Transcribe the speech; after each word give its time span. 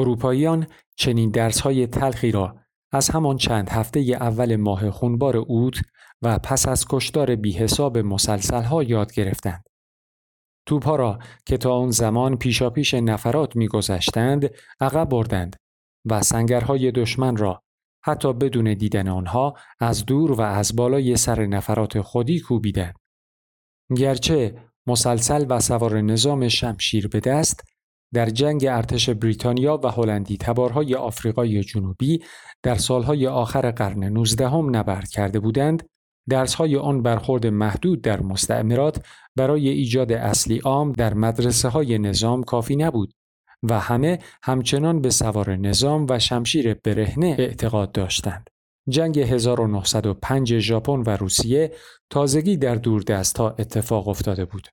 اروپاییان 0.00 0.66
چنین 0.96 1.30
درسهای 1.30 1.86
تلخی 1.86 2.30
را 2.30 2.56
از 2.92 3.10
همان 3.10 3.36
چند 3.36 3.68
هفته 3.68 4.00
اول 4.00 4.56
ماه 4.56 4.90
خونبار 4.90 5.36
اوت 5.36 5.80
و 6.22 6.38
پس 6.38 6.68
از 6.68 6.86
کشتار 6.90 7.36
بی 7.36 7.52
حساب 7.52 7.98
مسلسل 7.98 8.84
یاد 8.86 9.12
گرفتند. 9.12 9.64
توپها 10.66 10.96
را 10.96 11.18
که 11.46 11.56
تا 11.56 11.74
آن 11.74 11.90
زمان 11.90 12.36
پیشاپیش 12.36 12.94
نفرات 12.94 13.56
میگذشتند 13.56 14.50
عقب 14.80 15.08
بردند 15.08 15.56
و 16.04 16.22
سنگرهای 16.22 16.92
دشمن 16.92 17.36
را 17.36 17.62
حتی 18.04 18.32
بدون 18.32 18.74
دیدن 18.74 19.08
آنها 19.08 19.54
از 19.80 20.06
دور 20.06 20.32
و 20.32 20.40
از 20.40 20.76
بالای 20.76 21.16
سر 21.16 21.46
نفرات 21.46 22.00
خودی 22.00 22.40
کوبیدند. 22.40 22.94
گرچه 23.96 24.54
مسلسل 24.86 25.46
و 25.48 25.60
سوار 25.60 26.00
نظام 26.00 26.48
شمشیر 26.48 27.08
به 27.08 27.20
دست 27.20 27.69
در 28.14 28.30
جنگ 28.30 28.66
ارتش 28.66 29.10
بریتانیا 29.10 29.80
و 29.84 29.88
هلندی 29.88 30.36
تبارهای 30.36 30.94
آفریقای 30.94 31.64
جنوبی 31.64 32.22
در 32.62 32.74
سالهای 32.74 33.26
آخر 33.26 33.70
قرن 33.70 34.04
19 34.04 34.48
هم 34.48 34.76
نبرد 34.76 35.08
کرده 35.08 35.40
بودند، 35.40 35.88
درسهای 36.28 36.76
آن 36.76 37.02
برخورد 37.02 37.46
محدود 37.46 38.02
در 38.02 38.20
مستعمرات 38.20 39.06
برای 39.36 39.68
ایجاد 39.68 40.12
اصلی 40.12 40.58
عام 40.58 40.92
در 40.92 41.14
مدرسه 41.14 41.68
های 41.68 41.98
نظام 41.98 42.42
کافی 42.42 42.76
نبود 42.76 43.12
و 43.62 43.80
همه 43.80 44.18
همچنان 44.42 45.00
به 45.00 45.10
سوار 45.10 45.56
نظام 45.56 46.06
و 46.10 46.18
شمشیر 46.18 46.74
برهنه 46.74 47.36
اعتقاد 47.38 47.92
داشتند. 47.92 48.50
جنگ 48.88 49.18
1905 49.18 50.58
ژاپن 50.58 51.02
و 51.06 51.10
روسیه 51.10 51.72
تازگی 52.10 52.56
در 52.56 52.80
ها 53.38 53.50
اتفاق 53.58 54.08
افتاده 54.08 54.44
بود. 54.44 54.68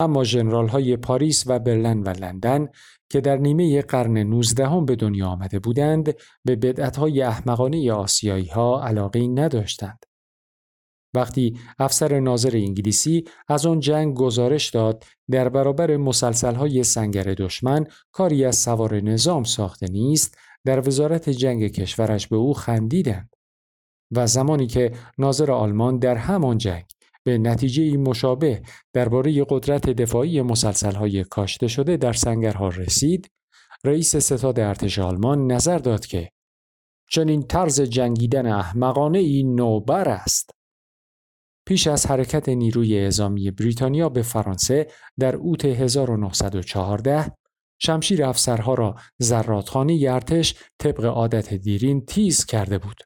اما 0.00 0.24
جنرال 0.24 0.68
های 0.68 0.96
پاریس 0.96 1.44
و 1.46 1.58
برلن 1.58 2.02
و 2.02 2.08
لندن 2.08 2.68
که 3.10 3.20
در 3.20 3.36
نیمه 3.36 3.82
قرن 3.82 4.18
19 4.18 4.66
هم 4.66 4.84
به 4.84 4.96
دنیا 4.96 5.28
آمده 5.28 5.58
بودند 5.58 6.14
به 6.44 6.56
بدعت 6.56 6.96
های 6.96 7.22
احمقانه 7.22 7.92
آسیایی 7.92 8.46
ها 8.46 8.82
علاقه 8.84 9.28
نداشتند. 9.28 10.04
وقتی 11.14 11.58
افسر 11.78 12.20
ناظر 12.20 12.50
انگلیسی 12.54 13.24
از 13.48 13.66
آن 13.66 13.80
جنگ 13.80 14.14
گزارش 14.16 14.70
داد 14.70 15.04
در 15.30 15.48
برابر 15.48 15.96
مسلسل 15.96 16.54
های 16.54 16.84
سنگر 16.84 17.22
دشمن 17.22 17.86
کاری 18.12 18.44
از 18.44 18.56
سوار 18.56 19.00
نظام 19.00 19.44
ساخته 19.44 19.86
نیست 19.86 20.38
در 20.64 20.88
وزارت 20.88 21.30
جنگ 21.30 21.68
کشورش 21.68 22.28
به 22.28 22.36
او 22.36 22.54
خندیدند 22.54 23.36
و 24.10 24.26
زمانی 24.26 24.66
که 24.66 24.92
ناظر 25.18 25.50
آلمان 25.50 25.98
در 25.98 26.16
همان 26.16 26.58
جنگ 26.58 26.84
به 27.26 27.38
نتیجه 27.38 27.96
مشابه 27.96 28.62
درباره 28.92 29.44
قدرت 29.48 29.90
دفاعی 29.90 30.42
مسلسل 30.42 30.94
های 30.94 31.24
کاشته 31.24 31.68
شده 31.68 31.96
در 31.96 32.12
سنگرها 32.12 32.68
رسید 32.68 33.30
رئیس 33.84 34.16
ستاد 34.16 34.60
ارتش 34.60 34.98
آلمان 34.98 35.52
نظر 35.52 35.78
داد 35.78 36.06
که 36.06 36.30
چنین 37.10 37.42
طرز 37.42 37.80
جنگیدن 37.80 38.46
احمقانه 38.46 39.18
این 39.18 39.54
نوبر 39.54 40.08
است 40.08 40.50
پیش 41.66 41.86
از 41.86 42.06
حرکت 42.06 42.48
نیروی 42.48 42.98
اعزامی 42.98 43.50
بریتانیا 43.50 44.08
به 44.08 44.22
فرانسه 44.22 44.86
در 45.18 45.36
اوت 45.36 45.64
1914 45.64 47.32
شمشیر 47.78 48.24
افسرها 48.24 48.74
را 48.74 48.94
زرادخانه 49.18 50.06
ارتش 50.08 50.54
طبق 50.78 51.04
عادت 51.04 51.54
دیرین 51.54 52.04
تیز 52.04 52.46
کرده 52.46 52.78
بود. 52.78 52.96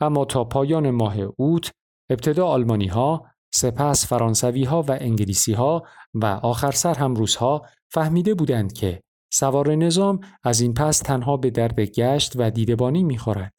اما 0.00 0.24
تا 0.24 0.44
پایان 0.44 0.90
ماه 0.90 1.16
اوت 1.36 1.70
ابتدا 2.10 2.46
آلمانی 2.46 2.86
ها، 2.86 3.29
سپس 3.54 4.06
فرانسوی 4.06 4.64
ها 4.64 4.82
و 4.82 4.98
انگلیسی 5.00 5.52
ها 5.52 5.86
و 6.14 6.26
آخر 6.26 6.70
سر 6.70 6.94
هم 6.94 7.14
روس 7.14 7.36
ها 7.36 7.62
فهمیده 7.88 8.34
بودند 8.34 8.72
که 8.72 9.02
سوار 9.32 9.74
نظام 9.74 10.20
از 10.44 10.60
این 10.60 10.74
پس 10.74 10.98
تنها 10.98 11.36
به 11.36 11.50
درد 11.50 11.80
گشت 11.80 12.32
و 12.36 12.50
دیدبانی 12.50 13.04
می‌خورد. 13.04 13.52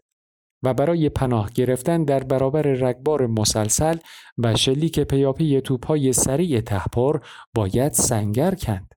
و 0.64 0.73
برای 0.73 1.09
پناه 1.09 1.50
گرفتن 1.53 2.03
در 2.03 2.23
برابر 2.23 2.62
رگبار 2.62 3.28
مسلسل 3.28 3.97
و 4.38 4.56
شلیک 4.56 5.00
پیاپی 5.00 5.62
توپهای 5.62 6.13
سریع 6.13 6.62
تهپر 6.62 7.19
باید 7.56 7.91
سنگر 7.91 8.56
کند. 8.56 8.94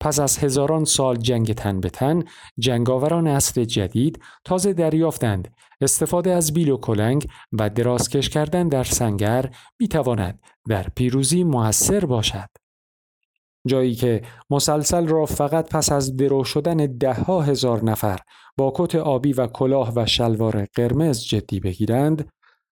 پس 0.00 0.20
از 0.20 0.38
هزاران 0.38 0.84
سال 0.84 1.16
جنگ 1.16 1.52
تن 1.52 1.80
به 1.80 1.90
تن، 1.90 2.22
جنگاوران 2.58 3.26
عصر 3.26 3.64
جدید 3.64 4.22
تازه 4.44 4.72
دریافتند 4.72 5.54
استفاده 5.80 6.30
از 6.30 6.54
بیل 6.54 6.70
و 6.70 6.76
کلنگ 6.76 7.26
و 7.52 7.70
درازکش 7.70 8.28
کردن 8.28 8.68
در 8.68 8.84
سنگر 8.84 9.50
می 9.80 9.88
تواند 9.88 10.40
در 10.68 10.86
پیروزی 10.96 11.44
موثر 11.44 12.04
باشد. 12.04 12.48
جایی 13.66 13.94
که 13.94 14.22
مسلسل 14.50 15.06
را 15.06 15.26
فقط 15.26 15.68
پس 15.68 15.92
از 15.92 16.16
درو 16.16 16.44
شدن 16.44 16.76
ده 16.76 17.14
ها 17.14 17.42
هزار 17.42 17.84
نفر 17.84 18.18
با 18.56 18.72
کت 18.76 18.94
آبی 18.94 19.32
و 19.32 19.46
کلاه 19.46 19.92
و 19.96 20.06
شلوار 20.06 20.66
قرمز 20.74 21.24
جدی 21.24 21.60
بگیرند 21.60 22.28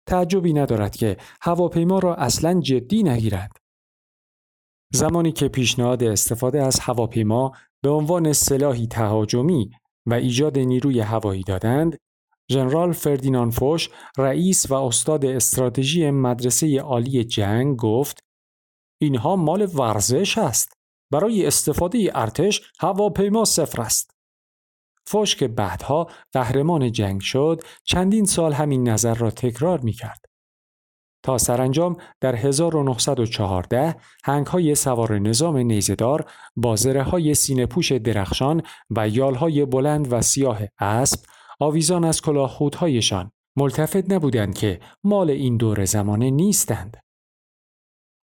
تعجبی 0.06 0.54
ندارد 0.54 0.96
که 0.96 1.18
هواپیما 1.42 2.00
را 2.00 2.16
اصلا 2.16 2.60
جدی 2.60 3.04
نگیرند 3.04 3.65
زمانی 4.94 5.32
که 5.32 5.48
پیشنهاد 5.48 6.04
استفاده 6.04 6.64
از 6.64 6.80
هواپیما 6.80 7.52
به 7.82 7.90
عنوان 7.90 8.34
سلاحی 8.34 8.88
تهاجمی 8.88 9.72
و 10.06 10.14
ایجاد 10.14 10.60
نیروی 10.60 11.00
هوایی 11.00 11.44
دادند 11.44 11.98
ژنرال 12.52 12.92
فردینان 12.92 13.50
فوش 13.50 13.90
رئیس 14.18 14.72
و 14.72 14.74
استاد 14.74 15.26
استراتژی 15.26 16.12
مدرسه 16.12 16.82
عالی 16.82 17.24
جنگ 17.24 17.78
گفت 17.78 18.20
اینها 19.02 19.36
مال 19.36 19.70
ورزش 19.76 20.38
است 20.38 20.74
برای 21.12 21.46
استفاده 21.46 22.12
ارتش 22.14 22.62
هواپیما 22.80 23.46
صفر 23.46 23.82
است 23.82 24.12
فوش 25.08 25.36
که 25.36 25.48
بعدها 25.48 26.08
قهرمان 26.34 26.92
جنگ 26.92 27.22
شد 27.22 27.62
چندین 27.84 28.26
سال 28.26 28.54
همین 28.54 28.90
نظر 28.90 29.14
را 29.14 29.32
تکرار 29.32 29.80
می 29.80 29.94
کرد. 29.94 30.26
تا 31.26 31.38
سرانجام 31.38 31.98
در 32.22 32.36
1914 32.36 33.96
هنگ 34.24 34.48
های 34.48 34.76
سوار 34.76 35.20
نظام 35.20 35.58
نیزدار 35.58 36.26
با 36.56 36.76
زره 36.76 37.04
های 37.04 37.34
سینه 37.34 37.66
پوش 37.66 37.92
درخشان 37.92 38.62
و 38.90 39.10
یال 39.10 39.36
های 39.36 39.66
بلند 39.66 40.14
و 40.14 40.22
سیاه 40.22 40.60
اسب 40.80 41.20
آویزان 41.60 42.04
از 42.04 42.22
کلاهخودهایشان 42.22 43.32
ملتفت 43.58 44.12
نبودند 44.12 44.56
که 44.58 44.80
مال 45.04 45.30
این 45.30 45.58
دور 45.58 45.86
زمانه 45.86 46.32
نیستند. 46.32 46.98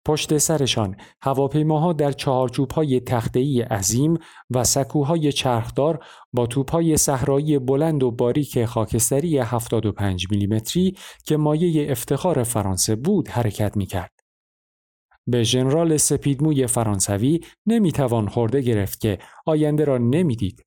پشت 0.06 0.38
سرشان 0.38 0.96
هواپیماها 1.22 1.94
در 1.94 2.12
چهارچوبهای 2.12 3.00
تخته‌ای 3.00 3.62
عظیم 3.62 4.18
و 4.50 4.64
سکوهای 4.64 5.32
چرخدار 5.32 6.06
با 6.34 6.48
توپهای 6.48 6.98
صحرایی 6.98 7.60
بلند 7.60 8.04
و 8.04 8.12
باریک 8.12 8.66
خاکستری 8.66 9.38
75 9.38 10.28
میلیمتری 10.32 10.96
که 11.26 11.38
مایه 11.38 11.92
افتخار 11.92 12.44
فرانسه 12.44 12.96
بود 12.96 13.28
حرکت 13.28 13.78
می‌کرد. 13.78 14.12
به 15.28 15.44
ژنرال 15.44 15.98
سپیدموی 15.98 16.68
فرانسوی 16.68 17.40
نمی‌توان 17.66 18.28
خورده 18.28 18.62
گرفت 18.62 19.02
که 19.02 19.20
آینده 19.46 19.86
را 19.86 19.98
نمی‌دید. 19.98 20.66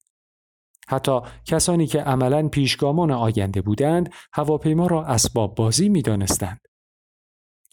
حتی 0.89 1.21
کسانی 1.47 1.87
که 1.87 2.01
عملا 2.01 2.49
پیشگامان 2.49 3.11
آینده 3.11 3.63
بودند 3.63 4.13
هواپیما 4.33 4.87
را 4.87 5.05
اسباب 5.05 5.55
بازی 5.55 5.89
می‌دانستند. 5.89 6.61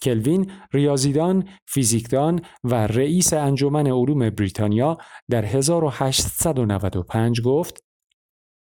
کلوین 0.01 0.51
ریاضیدان، 0.73 1.47
فیزیکدان 1.67 2.41
و 2.63 2.87
رئیس 2.87 3.33
انجمن 3.33 3.87
علوم 3.87 4.29
بریتانیا 4.29 4.97
در 5.29 5.45
1895 5.45 7.41
گفت 7.41 7.83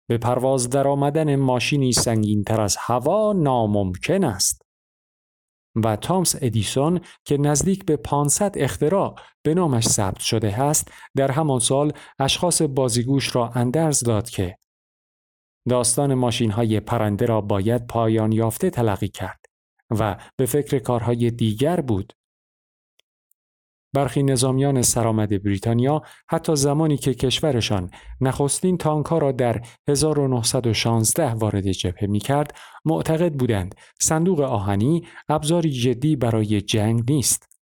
به 0.09 0.17
پرواز 0.17 0.69
در 0.69 0.87
آمدن 0.87 1.35
ماشینی 1.35 1.91
سنگین 1.91 2.43
تر 2.43 2.61
از 2.61 2.77
هوا 2.79 3.33
ناممکن 3.33 4.23
است. 4.23 4.65
و 5.83 5.95
تامس 5.95 6.35
ادیسون 6.41 6.99
که 7.25 7.37
نزدیک 7.37 7.85
به 7.85 7.97
500 7.97 8.55
اختراع 8.57 9.15
به 9.43 9.53
نامش 9.53 9.87
ثبت 9.87 10.19
شده 10.19 10.61
است 10.61 10.91
در 11.15 11.31
همان 11.31 11.59
سال 11.59 11.93
اشخاص 12.19 12.61
بازیگوش 12.61 13.35
را 13.35 13.49
اندرز 13.49 14.03
داد 14.03 14.29
که 14.29 14.57
داستان 15.69 16.13
ماشین 16.13 16.51
های 16.51 16.79
پرنده 16.79 17.25
را 17.25 17.41
باید 17.41 17.87
پایان 17.87 18.31
یافته 18.31 18.69
تلقی 18.69 19.07
کرد. 19.07 19.44
و 19.89 20.17
به 20.37 20.45
فکر 20.45 20.79
کارهای 20.79 21.31
دیگر 21.31 21.81
بود. 21.81 22.13
برخی 23.95 24.23
نظامیان 24.23 24.81
سرآمد 24.81 25.43
بریتانیا 25.43 26.01
حتی 26.29 26.55
زمانی 26.55 26.97
که 26.97 27.13
کشورشان 27.13 27.91
نخستین 28.21 28.77
تانکها 28.77 29.17
را 29.17 29.31
در 29.31 29.61
1916 29.89 31.33
وارد 31.33 31.71
جبهه 31.71 32.09
می 32.09 32.19
کرد 32.19 32.57
معتقد 32.85 33.33
بودند 33.33 33.75
صندوق 34.01 34.39
آهنی 34.39 35.07
ابزاری 35.29 35.71
جدی 35.71 36.15
برای 36.15 36.61
جنگ 36.61 37.11
نیست. 37.11 37.55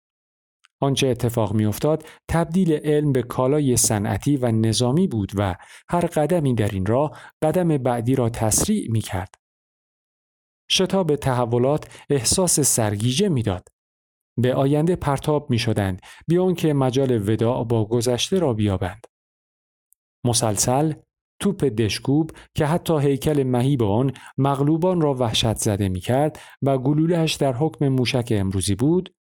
آنچه 0.81 1.09
اتفاق 1.09 1.55
میافتاد 1.55 2.05
تبدیل 2.29 2.73
علم 2.73 3.13
به 3.13 3.23
کالای 3.23 3.77
صنعتی 3.77 4.37
و 4.37 4.53
نظامی 4.53 5.09
بود 5.09 5.33
و 5.35 5.55
هر 5.89 6.07
قدمی 6.07 6.55
در 6.55 6.69
این 6.69 6.87
راه 6.87 7.19
قدم 7.43 7.69
بعدی 7.79 8.15
را 8.15 8.29
تسریع 8.29 8.91
می 8.91 9.01
کرد. 9.01 9.42
شتاب 10.71 11.17
تحولات 11.17 12.05
احساس 12.11 12.61
سرگیجه 12.61 13.29
می‌داد. 13.29 13.69
به 14.39 14.55
آینده 14.55 14.97
پرتاب 14.97 15.51
می 15.51 15.59
شدند 15.59 16.01
بیان 16.29 16.55
که 16.55 16.73
مجال 16.73 17.31
وداع 17.31 17.65
با 17.65 17.85
گذشته 17.85 18.39
را 18.39 18.55
بیابند. 18.55 19.07
مسلسل، 20.25 20.93
توپ 21.41 21.65
دشکوب 21.65 22.31
که 22.55 22.67
حتی 22.67 22.99
هیکل 22.99 23.43
مهیب 23.43 23.83
آن 23.83 24.13
مغلوبان 24.39 25.01
را 25.01 25.15
وحشت 25.15 25.57
زده 25.57 25.89
می 25.89 26.01
کرد 26.01 26.41
و 26.63 26.79
گلولهش 26.79 27.35
در 27.35 27.53
حکم 27.53 27.89
موشک 27.89 28.29
امروزی 28.37 28.75
بود 28.75 29.15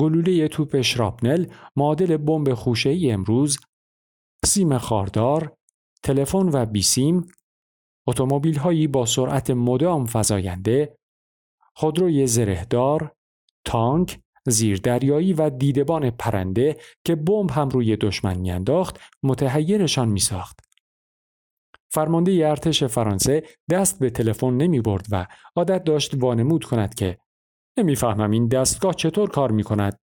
گلوله 0.00 0.48
توپ 0.48 0.80
شراپنل 0.80 1.46
معادل 1.76 2.16
بمب 2.16 2.54
خوشه‌ای 2.54 3.10
امروز 3.10 3.58
سیم 4.44 4.78
خاردار 4.78 5.56
تلفن 6.02 6.48
و 6.52 6.66
بیسیم 6.66 7.26
اتومبیل 8.08 8.58
هایی 8.58 8.86
با 8.86 9.06
سرعت 9.06 9.50
مدام 9.50 10.06
فزاینده 10.12 10.98
خودروی 11.74 12.26
زرهدار 12.26 13.12
تانک 13.64 14.20
زیردریایی 14.46 15.32
و 15.32 15.50
دیدبان 15.50 16.10
پرنده 16.10 16.76
که 17.04 17.14
بمب 17.14 17.50
هم 17.50 17.68
روی 17.68 17.96
دشمن 17.96 18.38
میانداخت 18.38 19.00
متحیرشان 19.22 20.08
میساخت 20.08 20.60
فرمانده 21.90 22.48
ارتش 22.48 22.84
فرانسه 22.84 23.42
دست 23.70 23.98
به 23.98 24.10
تلفن 24.10 24.50
نمی 24.50 24.80
برد 24.80 25.06
و 25.10 25.26
عادت 25.56 25.84
داشت 25.84 26.14
وانمود 26.22 26.64
کند 26.64 26.94
که 26.94 27.18
نمی‌فهمم 27.78 28.30
این 28.30 28.48
دستگاه 28.48 28.94
چطور 28.94 29.30
کار 29.30 29.50
می 29.50 29.62
کند. 29.62 29.98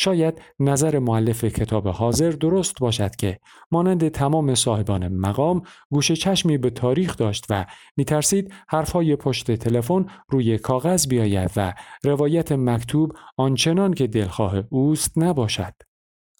شاید 0.00 0.42
نظر 0.60 0.98
معلف 0.98 1.44
کتاب 1.44 1.88
حاضر 1.88 2.30
درست 2.30 2.74
باشد 2.80 3.16
که 3.16 3.38
مانند 3.70 4.08
تمام 4.08 4.54
صاحبان 4.54 5.08
مقام 5.08 5.62
گوش 5.90 6.12
چشمی 6.12 6.58
به 6.58 6.70
تاریخ 6.70 7.16
داشت 7.16 7.46
و 7.50 7.66
میترسید 7.96 8.52
حرفهای 8.68 9.16
پشت 9.16 9.50
تلفن 9.50 10.06
روی 10.28 10.58
کاغذ 10.58 11.06
بیاید 11.08 11.50
و 11.56 11.74
روایت 12.04 12.52
مکتوب 12.52 13.12
آنچنان 13.36 13.94
که 13.94 14.06
دلخواه 14.06 14.62
اوست 14.70 15.18
نباشد. 15.18 15.74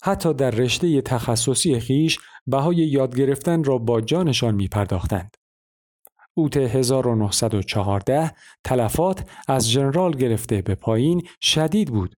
حتی 0.03 0.33
در 0.33 0.51
رشته 0.51 1.01
تخصصی 1.01 1.79
خیش 1.79 2.19
بهای 2.47 2.75
یاد 2.75 3.15
گرفتن 3.15 3.63
را 3.63 3.77
با 3.77 4.01
جانشان 4.01 4.55
می 4.55 4.67
پرداختند. 4.67 5.35
اوت 6.33 6.57
1914 6.57 8.31
تلفات 8.63 9.29
از 9.47 9.69
ژنرال 9.69 10.11
گرفته 10.11 10.61
به 10.61 10.75
پایین 10.75 11.21
شدید 11.41 11.91
بود 11.91 12.15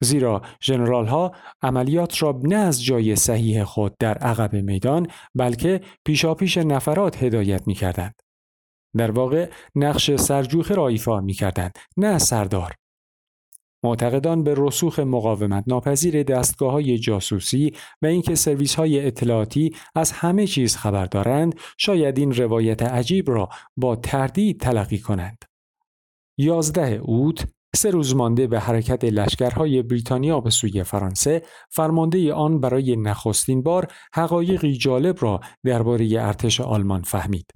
زیرا 0.00 0.42
ژنرال 0.62 1.06
ها 1.06 1.32
عملیات 1.62 2.22
را 2.22 2.40
نه 2.42 2.56
از 2.56 2.84
جای 2.84 3.16
صحیح 3.16 3.64
خود 3.64 3.96
در 3.98 4.18
عقب 4.18 4.52
میدان 4.52 5.06
بلکه 5.34 5.80
پیشاپیش 6.04 6.58
نفرات 6.58 7.22
هدایت 7.22 7.66
می 7.66 7.74
کردند. 7.74 8.14
در 8.96 9.10
واقع 9.10 9.50
نقش 9.74 10.16
سرجوخه 10.16 10.74
را 10.74 10.88
ایفا 10.88 11.20
می 11.20 11.32
کردند 11.32 11.78
نه 11.96 12.18
سردار. 12.18 12.74
معتقدان 13.84 14.44
به 14.44 14.54
رسوخ 14.58 14.98
مقاومت 14.98 15.64
ناپذیر 15.66 16.22
دستگاه 16.22 16.72
های 16.72 16.98
جاسوسی 16.98 17.72
و 18.02 18.06
اینکه 18.06 18.34
سرویس 18.34 18.74
های 18.74 19.06
اطلاعاتی 19.06 19.74
از 19.94 20.12
همه 20.12 20.46
چیز 20.46 20.76
خبر 20.76 21.06
دارند 21.06 21.54
شاید 21.78 22.18
این 22.18 22.34
روایت 22.34 22.82
عجیب 22.82 23.30
را 23.30 23.48
با 23.76 23.96
تردید 23.96 24.60
تلقی 24.60 24.98
کنند. 24.98 25.44
یازده 26.38 27.00
اوت 27.02 27.46
سه 27.74 27.90
روز 27.90 28.14
مانده 28.14 28.46
به 28.46 28.60
حرکت 28.60 29.04
لشکرهای 29.04 29.82
بریتانیا 29.82 30.40
به 30.40 30.50
سوی 30.50 30.84
فرانسه 30.84 31.42
فرمانده 31.70 32.32
آن 32.32 32.60
برای 32.60 32.96
نخستین 32.96 33.62
بار 33.62 33.92
حقایقی 34.14 34.76
جالب 34.76 35.16
را 35.20 35.40
درباره 35.64 36.08
ارتش 36.18 36.60
آلمان 36.60 37.02
فهمید. 37.02 37.50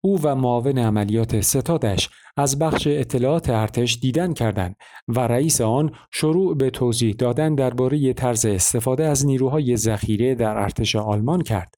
او 0.00 0.20
و 0.22 0.34
معاون 0.34 0.78
عملیات 0.78 1.40
ستادش 1.40 2.10
از 2.36 2.58
بخش 2.58 2.86
اطلاعات 2.86 3.50
ارتش 3.50 3.98
دیدن 3.98 4.32
کردند 4.32 4.76
و 5.08 5.20
رئیس 5.20 5.60
آن 5.60 5.92
شروع 6.12 6.56
به 6.56 6.70
توضیح 6.70 7.14
دادن 7.14 7.54
درباره 7.54 8.12
طرز 8.12 8.46
استفاده 8.46 9.06
از 9.06 9.26
نیروهای 9.26 9.76
ذخیره 9.76 10.34
در 10.34 10.56
ارتش 10.56 10.96
آلمان 10.96 11.42
کرد. 11.42 11.74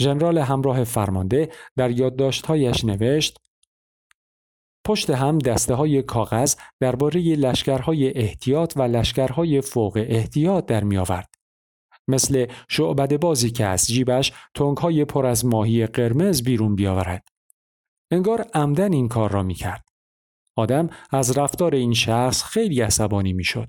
ژنرال 0.00 0.38
همراه 0.38 0.84
فرمانده 0.84 1.48
در 1.76 1.90
یادداشتهایش 1.90 2.84
نوشت 2.84 3.38
پشت 4.84 5.10
هم 5.10 5.38
دسته 5.38 5.74
های 5.74 6.02
کاغذ 6.02 6.56
درباره 6.80 7.20
لشکرهای 7.20 8.18
احتیاط 8.18 8.72
و 8.76 8.82
لشکرهای 8.82 9.60
فوق 9.60 10.04
احتیاط 10.08 10.66
در 10.66 10.84
می 10.84 10.96
آورد. 10.96 11.34
مثل 12.08 12.46
شعبد 12.68 13.20
بازی 13.20 13.50
که 13.50 13.66
از 13.66 13.86
جیبش 13.86 14.32
تنگ 14.54 14.76
های 14.76 15.04
پر 15.04 15.26
از 15.26 15.46
ماهی 15.46 15.86
قرمز 15.86 16.42
بیرون 16.42 16.74
بیاورد. 16.74 17.28
انگار 18.10 18.46
عمدن 18.54 18.92
این 18.92 19.08
کار 19.08 19.32
را 19.32 19.42
می 19.42 19.54
کرد. 19.54 19.88
آدم 20.56 20.90
از 21.10 21.38
رفتار 21.38 21.74
این 21.74 21.94
شخص 21.94 22.42
خیلی 22.42 22.80
عصبانی 22.80 23.32
می 23.32 23.44
شد. 23.44 23.68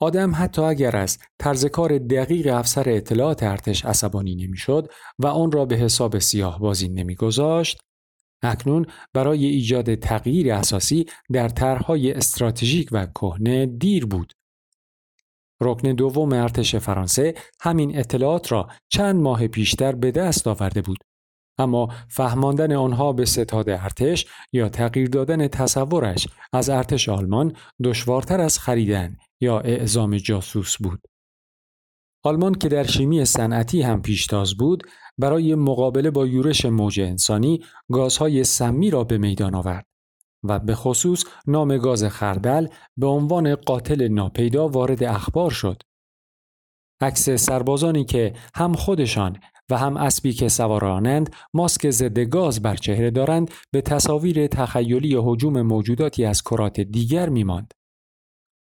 آدم 0.00 0.32
حتی 0.34 0.62
اگر 0.62 0.96
از 0.96 1.18
طرز 1.38 1.66
کار 1.66 1.98
دقیق 1.98 2.54
افسر 2.54 2.84
اطلاعات 2.88 3.42
ارتش 3.42 3.84
عصبانی 3.84 4.34
نمی‌شد 4.34 4.90
و 5.18 5.26
آن 5.26 5.52
را 5.52 5.64
به 5.64 5.76
حساب 5.76 6.18
سیاه 6.18 6.58
بازی 6.58 6.88
نمیگذاشت 6.88 7.80
اکنون 8.42 8.86
برای 9.12 9.46
ایجاد 9.46 9.94
تغییر 9.94 10.52
اساسی 10.52 11.06
در 11.32 11.48
طرحهای 11.48 12.12
استراتژیک 12.12 12.88
و 12.92 13.06
کهنه 13.06 13.66
دیر 13.66 14.06
بود. 14.06 14.32
رکن 15.60 15.92
دوم 15.92 16.32
ارتش 16.32 16.76
فرانسه 16.76 17.34
همین 17.60 17.98
اطلاعات 17.98 18.52
را 18.52 18.68
چند 18.88 19.16
ماه 19.16 19.48
پیشتر 19.48 19.92
به 19.92 20.10
دست 20.10 20.46
آورده 20.46 20.82
بود. 20.82 20.98
اما 21.58 21.88
فهماندن 22.08 22.72
آنها 22.72 23.12
به 23.12 23.24
ستاد 23.24 23.68
ارتش 23.68 24.26
یا 24.52 24.68
تغییر 24.68 25.08
دادن 25.08 25.48
تصورش 25.48 26.28
از 26.52 26.70
ارتش 26.70 27.08
آلمان 27.08 27.56
دشوارتر 27.84 28.40
از 28.40 28.58
خریدن 28.58 29.16
یا 29.40 29.60
اعزام 29.60 30.16
جاسوس 30.16 30.76
بود. 30.76 31.00
آلمان 32.26 32.54
که 32.54 32.68
در 32.68 32.84
شیمی 32.86 33.24
صنعتی 33.24 33.82
هم 33.82 34.02
پیشتاز 34.02 34.54
بود 34.54 34.82
برای 35.18 35.54
مقابله 35.54 36.10
با 36.10 36.26
یورش 36.26 36.64
موج 36.64 37.00
انسانی 37.00 37.60
گازهای 37.92 38.44
سمی 38.44 38.90
را 38.90 39.04
به 39.04 39.18
میدان 39.18 39.54
آورد 39.54 39.86
و 40.44 40.58
به 40.58 40.74
خصوص 40.74 41.24
نام 41.46 41.78
گاز 41.78 42.04
خردل 42.04 42.68
به 42.96 43.06
عنوان 43.06 43.54
قاتل 43.54 44.08
ناپیدا 44.08 44.68
وارد 44.68 45.02
اخبار 45.02 45.50
شد. 45.50 45.82
عکس 47.00 47.30
سربازانی 47.30 48.04
که 48.04 48.32
هم 48.54 48.74
خودشان 48.74 49.36
و 49.70 49.78
هم 49.78 49.96
اسبی 49.96 50.32
که 50.32 50.48
سوارانند 50.48 51.34
ماسک 51.54 51.90
ضد 51.90 52.18
گاز 52.18 52.62
بر 52.62 52.76
چهره 52.76 53.10
دارند 53.10 53.50
به 53.72 53.80
تصاویر 53.80 54.46
تخیلی 54.46 55.16
هجوم 55.16 55.62
موجوداتی 55.62 56.24
از 56.24 56.42
کرات 56.42 56.80
دیگر 56.80 57.28
میماند. 57.28 57.74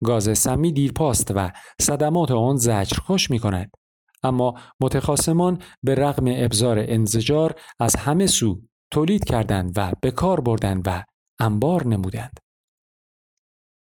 گاز 0.04 0.38
سمی 0.38 0.72
دیرپاست 0.72 1.32
و 1.36 1.52
صدمات 1.82 2.32
آن 2.32 2.56
زجر 2.58 2.98
خوش 2.98 3.32
می 3.32 3.40
کند. 3.40 3.72
اما 4.24 4.54
متخاسمان 4.82 5.62
به 5.84 5.96
رغم 5.96 6.26
ابزار 6.28 6.80
انزجار 6.80 7.56
از 7.80 7.96
همه 7.96 8.28
سو 8.28 8.62
تولید 8.92 9.24
کردند 9.24 9.74
و 9.76 9.92
به 10.02 10.12
کار 10.12 10.42
بردند 10.42 10.84
و 10.86 11.04
انبار 11.40 11.88
نمودند. 11.88 12.40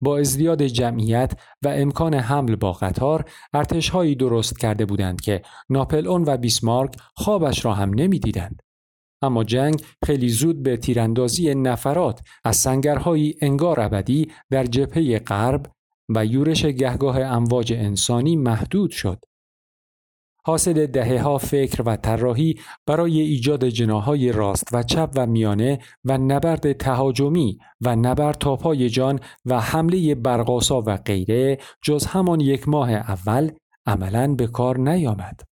با 0.02 0.18
ازدیاد 0.18 0.64
جمعیت 0.64 1.34
و 1.64 1.68
امکان 1.68 2.14
حمل 2.14 2.56
با 2.56 2.72
قطار 2.72 3.32
ارتشهایی 3.54 4.16
درست 4.16 4.60
کرده 4.60 4.86
بودند 4.86 5.22
که 5.22 5.42
ناپل 5.70 6.08
اون 6.08 6.24
و 6.28 6.38
بیسمارک 6.38 6.96
خوابش 7.16 7.66
را 7.66 7.74
هم 7.74 7.94
نمی‌دیدند. 7.94 8.62
اما 9.22 9.44
جنگ 9.44 9.82
خیلی 10.06 10.30
زود 10.30 10.64
به 10.64 10.78
تیراندازی 10.78 11.56
نفرات 11.56 12.22
از 12.44 12.56
سنگرهایی 12.56 13.36
انگار 13.42 13.80
ابدی 13.80 14.32
در 14.50 14.66
جبهه 14.66 15.20
غرب 15.20 15.66
و 16.10 16.26
یورش 16.26 16.66
گهگاه 16.66 17.22
امواج 17.22 17.74
انسانی 17.74 18.36
محدود 18.36 18.92
شد. 18.92 19.20
حاصل 20.46 20.86
دهه 20.86 21.22
ها 21.22 21.38
فکر 21.38 21.84
و 21.86 21.96
طراحی 21.96 22.56
برای 22.86 23.20
ایجاد 23.20 23.66
جناهای 23.66 24.32
راست 24.32 24.68
و 24.74 24.84
چپ 24.84 25.12
و 25.16 25.26
میانه 25.26 25.80
و 26.06 26.18
نبرد 26.18 26.74
تهاجمی 26.74 27.58
و 27.82 27.96
نبرد 27.96 28.38
تاپای 28.38 28.90
جان 28.90 29.20
و 29.46 29.60
حمله 29.60 30.16
برقاسا 30.16 30.82
و 30.82 30.98
غیره 30.98 31.58
جز 31.82 32.06
همان 32.06 32.40
یک 32.40 32.68
ماه 32.70 32.92
اول 32.92 33.52
عملا 33.86 34.36
به 34.36 34.48
کار 34.48 34.80
نیامد. 34.80 35.53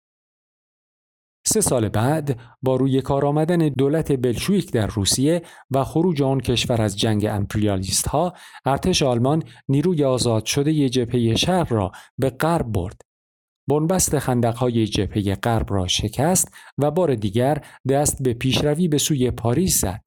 سه 1.48 1.60
سال 1.60 1.88
بعد 1.88 2.40
با 2.62 2.76
روی 2.76 3.02
کار 3.02 3.26
آمدن 3.26 3.68
دولت 3.68 4.12
بلشویک 4.12 4.72
در 4.72 4.86
روسیه 4.86 5.42
و 5.70 5.84
خروج 5.84 6.22
آن 6.22 6.40
کشور 6.40 6.82
از 6.82 6.98
جنگ 6.98 7.26
امپریالیست 7.30 8.08
ها 8.08 8.32
ارتش 8.64 9.02
آلمان 9.02 9.42
نیروی 9.68 10.04
آزاد 10.04 10.44
شده 10.44 10.88
جبهه 10.88 11.34
شرق 11.34 11.72
را 11.72 11.92
به 12.18 12.30
غرب 12.30 12.72
برد 12.72 13.00
بنبست 13.68 14.18
خندقهای 14.18 14.86
جبهه 14.86 15.34
غرب 15.34 15.72
را 15.72 15.86
شکست 15.86 16.54
و 16.78 16.90
بار 16.90 17.14
دیگر 17.14 17.64
دست 17.88 18.22
به 18.22 18.34
پیشروی 18.34 18.88
به 18.88 18.98
سوی 18.98 19.30
پاریس 19.30 19.80
زد. 19.80 20.02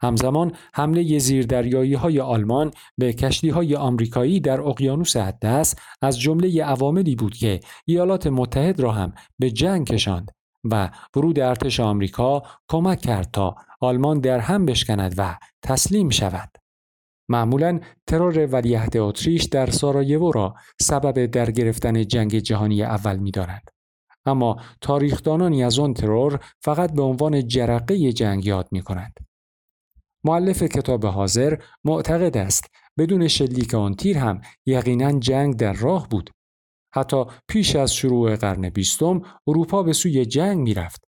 همزمان 0.00 0.52
حمله 0.74 1.18
زیردریایی 1.18 1.94
های 1.94 2.20
آلمان 2.20 2.70
به 2.98 3.12
کشتی 3.12 3.48
های 3.48 3.76
آمریکایی 3.76 4.40
در 4.40 4.60
اقیانوس 4.60 5.16
اطلس 5.16 5.74
از 6.02 6.20
جمله 6.20 6.64
عواملی 6.64 7.14
بود 7.14 7.36
که 7.36 7.60
ایالات 7.84 8.26
متحد 8.26 8.80
را 8.80 8.92
هم 8.92 9.12
به 9.38 9.50
جنگ 9.50 9.86
کشاند 9.86 10.37
و 10.72 10.90
ورود 11.16 11.40
ارتش 11.40 11.80
آمریکا 11.80 12.42
کمک 12.68 13.00
کرد 13.00 13.30
تا 13.32 13.56
آلمان 13.80 14.20
در 14.20 14.38
هم 14.38 14.66
بشکند 14.66 15.14
و 15.18 15.38
تسلیم 15.62 16.08
شود. 16.08 16.48
معمولا 17.28 17.80
ترور 18.06 18.46
ولیعهد 18.46 18.96
اتریش 18.96 19.44
در 19.44 19.70
سارایوو 19.70 20.32
را 20.32 20.54
سبب 20.80 21.26
در 21.26 21.50
گرفتن 21.50 22.04
جنگ 22.04 22.38
جهانی 22.38 22.82
اول 22.82 23.16
می 23.16 23.30
دارد. 23.30 23.68
اما 24.26 24.56
تاریخدانانی 24.80 25.64
از 25.64 25.78
آن 25.78 25.94
ترور 25.94 26.40
فقط 26.60 26.92
به 26.92 27.02
عنوان 27.02 27.46
جرقه 27.46 28.12
جنگ 28.12 28.46
یاد 28.46 28.68
می 28.72 28.82
کنند. 28.82 29.12
معلف 30.24 30.62
کتاب 30.62 31.06
حاضر 31.06 31.56
معتقد 31.84 32.36
است 32.36 32.64
بدون 32.98 33.28
شلیک 33.28 33.74
آن 33.74 33.94
تیر 33.94 34.18
هم 34.18 34.40
یقینا 34.66 35.12
جنگ 35.18 35.56
در 35.56 35.72
راه 35.72 36.08
بود. 36.08 36.30
حتی 36.98 37.24
پیش 37.48 37.76
از 37.76 37.94
شروع 37.94 38.36
قرن 38.36 38.68
بیستم 38.68 39.22
اروپا 39.46 39.82
به 39.82 39.92
سوی 39.92 40.26
جنگ 40.26 40.58
می 40.58 40.74
رفت. 40.74 41.04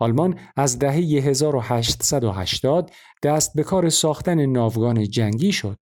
آلمان 0.00 0.38
از 0.56 0.78
دهه 0.78 0.94
1880 0.94 2.90
دست 3.22 3.54
به 3.54 3.62
کار 3.62 3.88
ساختن 3.88 4.46
ناوگان 4.46 5.08
جنگی 5.08 5.52
شد. 5.52 5.78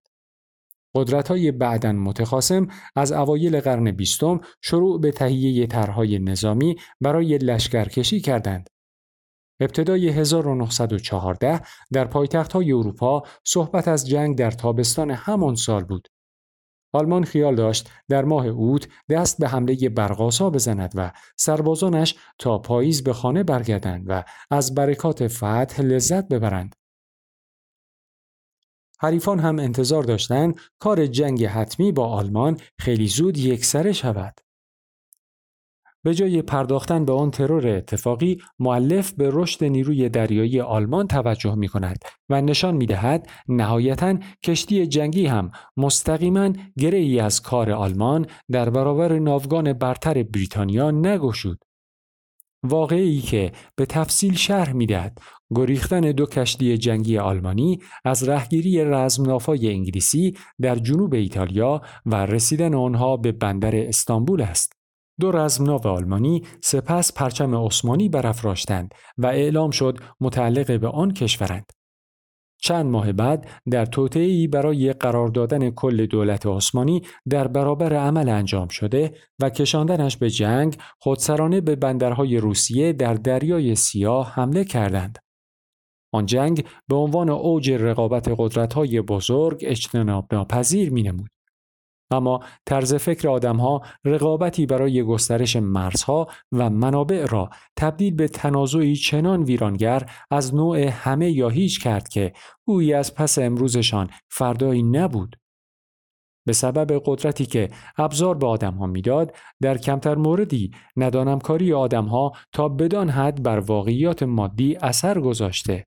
قدرت 0.94 1.28
های 1.28 1.52
بعدن 1.52 1.96
متخاسم 1.96 2.66
از 2.96 3.12
اوایل 3.12 3.60
قرن 3.60 3.90
بیستم 3.90 4.40
شروع 4.62 5.00
به 5.00 5.12
تهیه 5.12 5.66
طرحهای 5.66 6.18
نظامی 6.18 6.76
برای 7.00 7.38
لشکرکشی 7.38 8.20
کردند. 8.20 8.70
ابتدای 9.60 10.08
1914 10.08 11.60
در 11.92 12.04
پایتخت 12.04 12.52
های 12.52 12.72
اروپا 12.72 13.22
صحبت 13.44 13.88
از 13.88 14.08
جنگ 14.08 14.38
در 14.38 14.50
تابستان 14.50 15.10
همان 15.10 15.54
سال 15.54 15.84
بود. 15.84 16.08
آلمان 16.92 17.24
خیال 17.24 17.54
داشت 17.54 17.90
در 18.08 18.24
ماه 18.24 18.46
اوت 18.46 18.88
دست 19.10 19.38
به 19.38 19.48
حمله 19.48 19.88
برقاسا 19.88 20.50
بزند 20.50 20.92
و 20.94 21.12
سربازانش 21.36 22.14
تا 22.38 22.58
پاییز 22.58 23.04
به 23.04 23.12
خانه 23.12 23.42
برگردند 23.42 24.04
و 24.08 24.24
از 24.50 24.74
برکات 24.74 25.28
فتح 25.28 25.82
لذت 25.82 26.28
ببرند. 26.28 26.76
حریفان 29.00 29.38
هم 29.40 29.58
انتظار 29.58 30.02
داشتند 30.02 30.60
کار 30.78 31.06
جنگ 31.06 31.44
حتمی 31.44 31.92
با 31.92 32.06
آلمان 32.08 32.60
خیلی 32.78 33.08
زود 33.08 33.38
یکسره 33.38 33.92
شود. 33.92 34.47
به 36.04 36.14
جای 36.14 36.42
پرداختن 36.42 37.04
به 37.04 37.12
آن 37.12 37.30
ترور 37.30 37.68
اتفاقی 37.68 38.38
معلف 38.58 39.12
به 39.12 39.30
رشد 39.32 39.64
نیروی 39.64 40.08
دریایی 40.08 40.60
آلمان 40.60 41.06
توجه 41.06 41.54
می 41.54 41.68
کند 41.68 41.98
و 42.28 42.40
نشان 42.40 42.76
می 42.76 42.86
دهد 42.86 43.30
نهایتا 43.48 44.14
کشتی 44.44 44.86
جنگی 44.86 45.26
هم 45.26 45.50
مستقیما 45.76 46.52
گره 46.78 46.98
ای 46.98 47.20
از 47.20 47.42
کار 47.42 47.70
آلمان 47.70 48.26
در 48.50 48.70
برابر 48.70 49.18
ناوگان 49.18 49.72
برتر 49.72 50.22
بریتانیا 50.22 50.90
نگشود. 50.90 51.58
واقعی 52.62 53.20
که 53.20 53.52
به 53.76 53.86
تفصیل 53.86 54.34
شرح 54.34 54.72
می‌دهد 54.72 55.18
گریختن 55.54 56.00
دو 56.00 56.26
کشتی 56.26 56.78
جنگی 56.78 57.18
آلمانی 57.18 57.78
از 58.04 58.28
رهگیری 58.28 58.84
رزمنافای 58.84 59.72
انگلیسی 59.72 60.36
در 60.60 60.74
جنوب 60.74 61.14
ایتالیا 61.14 61.82
و 62.06 62.26
رسیدن 62.26 62.74
آنها 62.74 63.16
به 63.16 63.32
بندر 63.32 63.76
استانبول 63.76 64.42
است. 64.42 64.77
دو 65.20 65.32
رزمناو 65.32 65.86
آلمانی 65.86 66.42
سپس 66.60 67.12
پرچم 67.12 67.54
عثمانی 67.54 68.08
برافراشتند 68.08 68.94
و 69.18 69.26
اعلام 69.26 69.70
شد 69.70 69.98
متعلق 70.20 70.80
به 70.80 70.88
آن 70.88 71.12
کشورند. 71.12 71.72
چند 72.60 72.86
ماه 72.86 73.12
بعد 73.12 73.48
در 73.70 73.86
توطئه‌ای 73.86 74.46
برای 74.46 74.92
قرار 74.92 75.28
دادن 75.28 75.70
کل 75.70 76.06
دولت 76.06 76.46
عثمانی 76.46 77.02
در 77.28 77.48
برابر 77.48 77.94
عمل 77.94 78.28
انجام 78.28 78.68
شده 78.68 79.14
و 79.40 79.50
کشاندنش 79.50 80.16
به 80.16 80.30
جنگ 80.30 80.76
خودسرانه 80.98 81.60
به 81.60 81.76
بندرهای 81.76 82.36
روسیه 82.36 82.92
در 82.92 83.14
دریای 83.14 83.74
سیاه 83.74 84.32
حمله 84.32 84.64
کردند. 84.64 85.18
آن 86.14 86.26
جنگ 86.26 86.64
به 86.88 86.96
عنوان 86.96 87.28
اوج 87.30 87.70
رقابت 87.70 88.34
قدرت‌های 88.38 89.00
بزرگ 89.00 89.58
اجتناب 89.62 90.34
ناپذیر 90.34 90.92
نمود. 90.92 91.30
اما 92.10 92.40
طرز 92.66 92.94
فکر 92.94 93.28
آدمها 93.28 93.82
رقابتی 94.04 94.66
برای 94.66 95.02
گسترش 95.02 95.56
مرزها 95.56 96.26
و 96.52 96.70
منابع 96.70 97.26
را 97.26 97.50
تبدیل 97.76 98.14
به 98.14 98.28
تنازعی 98.28 98.96
چنان 98.96 99.42
ویرانگر 99.42 100.10
از 100.30 100.54
نوع 100.54 100.78
همه 100.78 101.30
یا 101.30 101.48
هیچ 101.48 101.82
کرد 101.82 102.08
که 102.08 102.32
گویی 102.66 102.94
از 102.94 103.14
پس 103.14 103.38
امروزشان 103.38 104.10
فردایی 104.28 104.82
نبود. 104.82 105.36
به 106.46 106.52
سبب 106.52 107.02
قدرتی 107.04 107.46
که 107.46 107.68
ابزار 107.96 108.34
به 108.34 108.46
آدمها 108.46 108.86
می‌داد 108.86 109.34
در 109.62 109.78
کمتر 109.78 110.14
موردی 110.14 110.70
ندانمکاری 110.96 111.72
آدمها 111.72 112.32
تا 112.52 112.68
بدان 112.68 113.10
حد 113.10 113.42
بر 113.42 113.58
واقعیات 113.58 114.22
مادی 114.22 114.76
اثر 114.76 115.20
گذاشته 115.20 115.84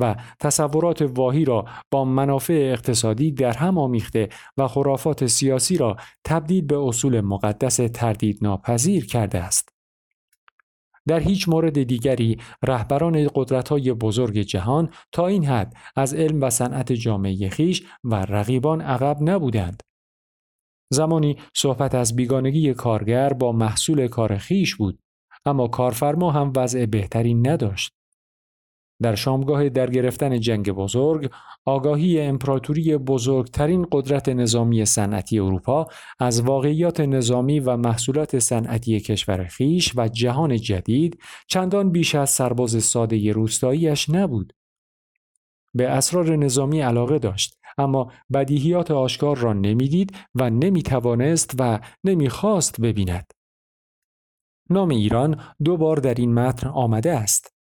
و 0.00 0.14
تصورات 0.40 1.02
واهی 1.02 1.44
را 1.44 1.64
با 1.90 2.04
منافع 2.04 2.70
اقتصادی 2.72 3.32
در 3.32 3.52
هم 3.52 3.78
آمیخته 3.78 4.28
و 4.56 4.68
خرافات 4.68 5.26
سیاسی 5.26 5.76
را 5.76 5.96
تبدیل 6.24 6.64
به 6.64 6.78
اصول 6.78 7.20
مقدس 7.20 7.76
تردید 7.76 8.38
ناپذیر 8.42 9.06
کرده 9.06 9.38
است. 9.38 9.68
در 11.08 11.20
هیچ 11.20 11.48
مورد 11.48 11.82
دیگری 11.82 12.38
رهبران 12.62 13.28
قدرت‌های 13.34 13.92
بزرگ 13.92 14.38
جهان 14.38 14.90
تا 15.12 15.26
این 15.26 15.44
حد 15.44 15.74
از 15.96 16.14
علم 16.14 16.42
و 16.42 16.50
صنعت 16.50 16.92
جامعه 16.92 17.48
خیش 17.48 17.82
و 18.04 18.14
رقیبان 18.14 18.80
عقب 18.80 19.16
نبودند. 19.20 19.82
زمانی 20.92 21.36
صحبت 21.56 21.94
از 21.94 22.16
بیگانگی 22.16 22.74
کارگر 22.74 23.32
با 23.32 23.52
محصول 23.52 24.08
کار 24.08 24.36
خیش 24.36 24.76
بود 24.76 24.98
اما 25.44 25.68
کارفرما 25.68 26.30
هم 26.30 26.52
وضع 26.56 26.86
بهتری 26.86 27.34
نداشت. 27.34 27.92
در 29.02 29.14
شامگاه 29.14 29.68
در 29.68 29.90
گرفتن 29.90 30.40
جنگ 30.40 30.70
بزرگ 30.70 31.30
آگاهی 31.64 32.20
امپراتوری 32.20 32.96
بزرگترین 32.96 33.86
قدرت 33.92 34.28
نظامی 34.28 34.84
صنعتی 34.84 35.38
اروپا 35.38 35.86
از 36.18 36.40
واقعیات 36.40 37.00
نظامی 37.00 37.60
و 37.60 37.76
محصولات 37.76 38.38
صنعتی 38.38 39.00
کشور 39.00 39.44
خیش 39.44 39.92
و 39.96 40.08
جهان 40.08 40.56
جدید 40.56 41.18
چندان 41.48 41.90
بیش 41.90 42.14
از 42.14 42.30
سرباز 42.30 42.84
ساده 42.84 43.32
روستاییش 43.32 44.10
نبود. 44.10 44.52
به 45.74 45.88
اسرار 45.88 46.36
نظامی 46.36 46.80
علاقه 46.80 47.18
داشت 47.18 47.56
اما 47.78 48.12
بدیهیات 48.32 48.90
آشکار 48.90 49.36
را 49.36 49.52
نمی‌دید 49.52 50.16
و 50.34 50.50
نمی‌توانست 50.50 51.54
و 51.58 51.80
نمی‌خواست 52.04 52.80
ببیند. 52.80 53.32
نام 54.70 54.88
ایران 54.88 55.40
دو 55.64 55.76
بار 55.76 55.96
در 55.96 56.14
این 56.14 56.34
متن 56.34 56.68
آمده 56.68 57.12
است. 57.12 57.59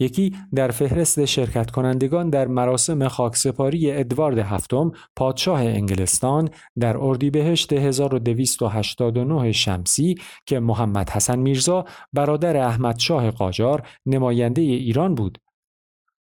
یکی 0.00 0.36
در 0.54 0.70
فهرست 0.70 1.24
شرکت 1.24 1.70
کنندگان 1.70 2.30
در 2.30 2.46
مراسم 2.46 3.08
خاکسپاری 3.08 3.92
ادوارد 3.92 4.38
هفتم 4.38 4.92
پادشاه 5.16 5.60
انگلستان 5.60 6.48
در 6.78 6.96
اردیبهشت 6.96 7.72
1289 7.72 9.52
شمسی 9.52 10.14
که 10.46 10.60
محمد 10.60 11.10
حسن 11.10 11.38
میرزا 11.38 11.84
برادر 12.12 12.56
احمد 12.56 12.98
شاه 12.98 13.30
قاجار 13.30 13.88
نماینده 14.06 14.62
ایران 14.62 15.14
بود. 15.14 15.38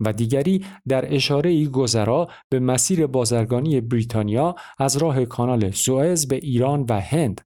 و 0.01 0.13
دیگری 0.13 0.65
در 0.89 1.15
اشاره 1.15 1.51
ای 1.51 1.67
گذرا 1.67 2.29
به 2.49 2.61
مسیر 2.61 3.07
بازرگانی 3.07 3.81
بریتانیا 3.81 4.55
از 4.79 4.97
راه 4.97 5.25
کانال 5.25 5.71
سوئز 5.71 6.29
به 6.29 6.37
ایران 6.37 6.87
و 6.89 7.01
هند. 7.01 7.41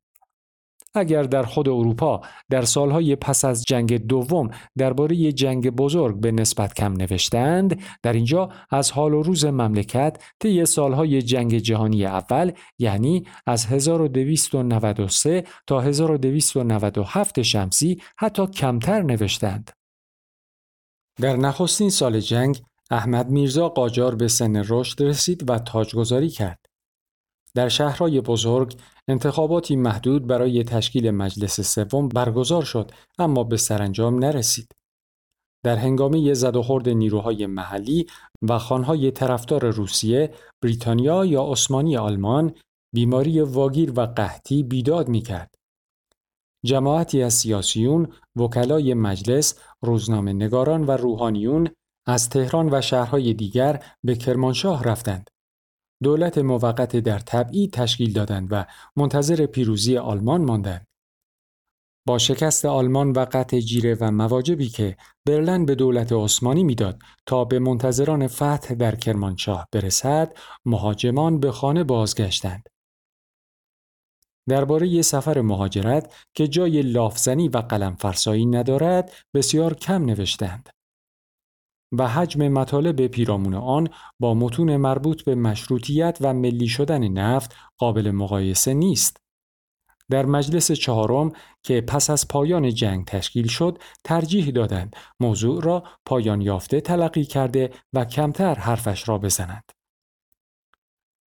اگر 0.95 1.23
در 1.23 1.43
خود 1.43 1.69
اروپا 1.69 2.21
در 2.51 2.63
سالهای 2.63 3.17
پس 3.17 3.45
از 3.45 3.65
جنگ 3.65 4.07
دوم 4.07 4.51
درباره 4.79 5.33
جنگ 5.33 5.71
بزرگ 5.71 6.21
به 6.21 6.33
نسبت 6.33 6.75
کم 6.75 6.93
نوشتند 6.93 7.81
در 8.03 8.13
اینجا 8.13 8.49
از 8.71 8.91
حال 8.91 9.15
و 9.15 9.23
روز 9.23 9.45
مملکت 9.45 10.23
طی 10.41 10.67
سالهای 10.67 11.23
جنگ 11.23 11.59
جهانی 11.59 12.07
اول 12.07 12.53
یعنی 12.79 13.27
از 13.47 13.67
1293 13.67 15.45
تا 15.67 15.81
1297 15.81 17.43
شمسی 17.43 18.03
حتی 18.17 18.47
کمتر 18.47 19.03
نوشتند. 19.03 19.71
در 21.21 21.37
نخستین 21.37 21.91
سال 21.91 22.21
جنگ 22.21 22.63
احمد 22.91 23.31
میرزا 23.31 23.69
قاجار 23.69 24.15
به 24.15 24.29
سن 24.29 24.65
رشد 24.69 25.03
رسید 25.03 25.51
و 25.51 25.59
تاجگذاری 25.59 26.29
کرد. 26.29 26.60
در 27.55 27.69
شهرهای 27.69 28.21
بزرگ 28.21 28.77
انتخاباتی 29.09 29.77
محدود 29.77 30.27
برای 30.27 30.65
تشکیل 30.65 31.11
مجلس 31.11 31.61
سوم 31.61 32.09
برگزار 32.09 32.63
شد 32.63 32.91
اما 33.19 33.45
به 33.45 33.57
سرانجام 33.57 34.19
نرسید. 34.19 34.75
در 35.65 35.77
هنگامه 35.77 36.35
زد 36.35 36.57
و 36.57 36.63
خورد 36.63 36.89
نیروهای 36.89 37.47
محلی 37.47 38.07
و 38.43 38.59
خانهای 38.59 39.11
طرفدار 39.11 39.71
روسیه، 39.71 40.35
بریتانیا 40.63 41.25
یا 41.25 41.43
عثمانی 41.43 41.97
آلمان 41.97 42.55
بیماری 42.95 43.41
واگیر 43.41 43.93
و 43.97 44.07
قحطی 44.07 44.63
بیداد 44.63 45.09
می 45.09 45.21
کرد. 45.21 45.55
جماعتی 46.65 47.23
از 47.23 47.35
سیاسیون، 47.35 48.09
وکلای 48.37 48.95
مجلس، 48.95 49.59
روزنامه 49.83 50.33
نگاران 50.33 50.85
و 50.85 50.91
روحانیون 50.91 51.69
از 52.07 52.29
تهران 52.29 52.69
و 52.75 52.81
شهرهای 52.81 53.35
دیگر 53.35 53.85
به 54.05 54.15
کرمانشاه 54.15 54.85
رفتند. 54.85 55.31
دولت 56.03 56.39
موقت 56.39 56.97
در 56.97 57.19
تبعید 57.19 57.73
تشکیل 57.73 58.13
دادند 58.13 58.49
و 58.51 58.65
منتظر 58.97 59.47
پیروزی 59.47 59.97
آلمان 59.97 60.45
ماندند. 60.45 60.87
با 62.07 62.19
شکست 62.19 62.65
آلمان 62.65 63.13
و 63.13 63.27
قطع 63.33 63.61
جیره 63.61 63.97
و 64.01 64.11
مواجبی 64.11 64.69
که 64.69 64.97
برلن 65.27 65.65
به 65.65 65.75
دولت 65.75 66.13
عثمانی 66.13 66.65
می‌داد 66.65 66.99
تا 67.27 67.45
به 67.45 67.59
منتظران 67.59 68.27
فتح 68.27 68.75
در 68.75 68.95
کرمانشاه 68.97 69.69
برسد، 69.73 70.37
مهاجمان 70.65 71.41
به 71.41 71.53
خانه 71.53 71.85
بازگشتند. 71.85 72.69
درباره 74.49 75.03
سفر 75.03 75.41
مهاجرت 75.41 76.15
که 76.35 76.49
جای 76.49 76.83
لافزنی 76.83 77.49
و 77.49 77.57
قلم 77.57 77.95
فرسایی 77.95 78.47
ندارد 78.47 79.13
بسیار 79.35 79.75
کم 79.75 80.05
نوشتند. 80.05 80.69
و 81.93 82.09
حجم 82.09 82.49
مطالب 82.49 83.07
پیرامون 83.07 83.55
آن 83.55 83.89
با 84.21 84.35
متون 84.35 84.77
مربوط 84.77 85.23
به 85.23 85.35
مشروطیت 85.35 86.19
و 86.21 86.35
ملی 86.35 86.69
شدن 86.69 87.09
نفت 87.09 87.57
قابل 87.79 88.11
مقایسه 88.11 88.75
نیست. 88.75 89.17
در 90.11 90.27
مجلس 90.27 90.73
چهارم 90.73 91.33
که 91.63 91.81
پس 91.81 92.11
از 92.11 92.29
پایان 92.29 92.75
جنگ 92.75 93.05
تشکیل 93.05 93.49
شد 93.49 93.79
ترجیح 94.05 94.51
دادند 94.51 94.97
موضوع 95.21 95.63
را 95.63 95.85
پایان 96.07 96.41
یافته 96.41 96.81
تلقی 96.81 97.25
کرده 97.25 97.71
و 97.93 98.05
کمتر 98.05 98.55
حرفش 98.55 99.09
را 99.09 99.19
بزنند. 99.19 99.73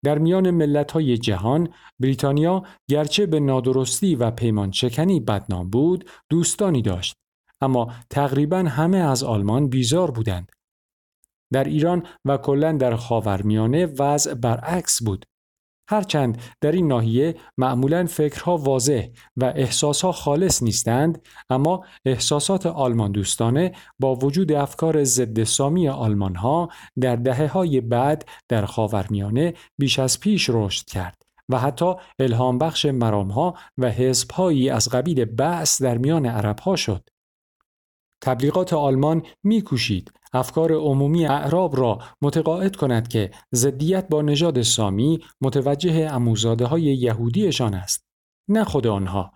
در 0.05 0.19
میان 0.19 0.51
ملت 0.51 0.93
های 0.93 1.19
جهان 1.19 1.69
بریتانیا 1.99 2.63
گرچه 2.91 3.27
به 3.27 3.41
نادرستی 3.41 4.15
و 4.15 4.31
پیمان 4.31 4.71
چکنی 4.71 5.21
بدنام 5.21 5.71
بود 5.71 6.11
دوستانی 6.29 6.83
داشت 6.83 7.20
اما 7.61 7.93
تقریبا 8.11 8.59
همه 8.59 8.99
از 8.99 9.23
آلمان 9.23 9.69
بیزار 9.69 10.11
بودند. 10.11 10.53
در 11.53 11.65
ایران 11.65 12.07
و 12.25 12.37
کلا 12.37 12.73
در 12.73 12.97
خاورمیانه 12.97 13.87
وضع 13.87 14.35
برعکس 14.35 15.03
بود. 15.03 15.27
هرچند 15.91 16.43
در 16.61 16.73
این 16.73 16.89
ناحیه 16.89 17.37
معمولا 17.59 18.07
فکرها 18.07 18.57
واضح 18.57 19.07
و 19.37 19.45
احساسها 19.45 20.13
خالص 20.13 20.63
نیستند 20.63 21.23
اما 21.51 21.85
احساسات 22.05 22.67
آلمان 22.67 23.13
دوستانه 23.13 23.73
با 23.99 24.15
وجود 24.15 24.53
افکار 24.53 25.05
ضد 25.05 25.43
سامی 25.45 25.89
آلمان 25.89 26.35
ها 26.35 26.69
در 27.01 27.17
دهه 27.17 27.47
های 27.47 27.81
بعد 27.81 28.29
در 28.49 28.65
خاورمیانه 28.65 29.55
بیش 29.79 29.99
از 29.99 30.21
پیش 30.21 30.51
رشد 30.53 30.87
کرد 30.87 31.23
و 31.49 31.59
حتی 31.59 31.95
الهام 32.19 32.59
بخش 32.59 32.87
مرام 32.87 33.31
ها 33.31 33.55
و 33.79 33.91
حزب 33.91 34.31
هایی 34.31 34.71
از 34.71 34.89
قبیل 34.89 35.25
بحث 35.25 35.83
در 35.83 35.99
میان 35.99 36.27
عرب 36.27 36.59
ها 36.59 36.77
شد. 36.77 37.09
تبلیغات 38.23 38.73
آلمان 38.73 39.23
میکوشید. 39.45 40.13
افکار 40.33 40.73
عمومی 40.73 41.27
اعراب 41.27 41.77
را 41.77 41.99
متقاعد 42.23 42.77
کند 42.77 43.09
که 43.09 43.31
ضدیت 43.55 44.09
با 44.09 44.23
نژاد 44.23 44.63
سامی 44.63 45.25
متوجه 45.41 46.09
اموزاده 46.13 46.67
های 46.67 46.83
یهودیشان 46.83 47.75
است. 47.75 48.05
نه 48.49 48.65
خود 48.65 48.87
آنها. 48.87 49.33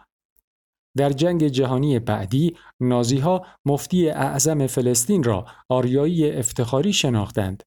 در 0.97 1.11
جنگ 1.11 1.49
جهانی 1.49 1.99
بعدی 1.99 2.57
نازی 2.81 3.19
ها 3.19 3.47
مفتی 3.65 4.09
اعظم 4.11 4.67
فلسطین 4.67 5.23
را 5.23 5.47
آریایی 5.69 6.31
افتخاری 6.31 6.93
شناختند. 6.93 7.63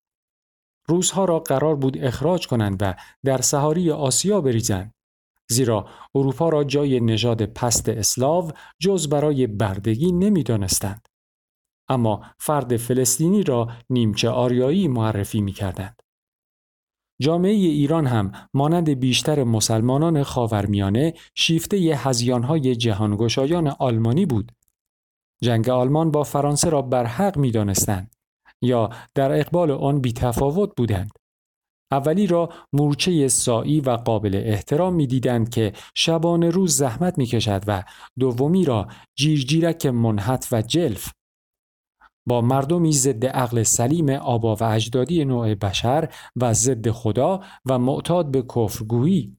روزها 0.90 1.26
را 1.26 1.40
قرار 1.40 1.76
بود 1.76 1.98
اخراج 1.98 2.48
کنند 2.48 2.78
و 2.82 2.96
در 3.26 3.42
سهاری 3.42 3.92
آسیا 3.92 4.42
بریزند. 4.42 4.94
زیرا 5.50 5.88
اروپا 6.16 6.50
را 6.50 6.64
جای 6.64 7.00
نژاد 7.00 7.46
پست 7.46 7.90
اسلاو 7.90 8.52
جز 8.80 9.10
برای 9.10 9.48
بردگی 9.48 10.12
نمی‌دانستند. 10.12 11.08
اما 11.90 12.26
فرد 12.40 12.78
فلسطینی 12.78 13.44
را 13.44 13.70
نیمچه 13.90 14.30
آریایی 14.30 14.88
معرفی 14.88 15.42
می 15.42 15.52
کردند. 15.52 16.02
جامعه 17.22 17.52
ایران 17.52 18.08
هم 18.08 18.32
مانند 18.54 18.90
بیشتر 18.90 19.44
مسلمانان 19.44 20.24
خاورمیانه 20.24 21.14
شیفته 21.36 21.78
هزیانهای 21.78 22.76
جهانگشایان 22.76 23.68
آلمانی 23.68 24.26
بود. 24.26 24.52
جنگ 25.44 25.70
آلمان 25.70 26.12
با 26.12 26.24
فرانسه 26.24 26.70
را 26.70 26.82
برحق 26.82 27.38
می 27.38 27.52
دانستند 27.52 28.16
یا 28.62 28.90
در 29.16 29.40
اقبال 29.40 29.72
آن 29.72 30.02
بی 30.02 30.14
تفاوت 30.14 30.76
بودند. 30.78 31.12
اولی 31.92 32.28
را 32.28 32.50
مورچه 32.74 33.28
سایی 33.28 33.82
و 33.82 33.90
قابل 33.90 34.42
احترام 34.46 34.94
می 34.94 35.08
دیدند 35.08 35.50
که 35.50 35.74
شبان 35.96 36.44
روز 36.44 36.78
زحمت 36.78 37.18
می 37.18 37.26
کشد 37.26 37.64
و 37.68 37.84
دومی 38.20 38.66
را 38.66 38.88
جیرجیرک 39.16 39.86
منحت 39.86 40.48
و 40.52 40.62
جلف 40.62 41.12
با 42.28 42.42
مردمی 42.42 42.92
ضد 42.94 43.26
عقل 43.26 43.64
سلیم 43.64 44.10
آبا 44.10 44.56
و 44.56 44.64
اجدادی 44.64 45.26
نوع 45.26 45.56
بشر 45.56 46.14
و 46.36 46.54
ضد 46.54 46.90
خدا 46.90 47.42
و 47.66 47.80
معتاد 47.80 48.32
به 48.32 48.42
کفرگویی 48.42 49.38